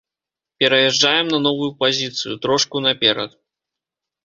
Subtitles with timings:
[0.63, 3.31] Пераязджаем на новую пазіцыю, трошку наперад.